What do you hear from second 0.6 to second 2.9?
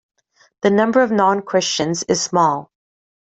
The number of non-Christians is small.